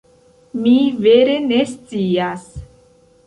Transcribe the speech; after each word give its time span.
Mi 0.61 0.71
vere 1.03 1.35
ne 1.51 1.59
scias. 1.73 2.47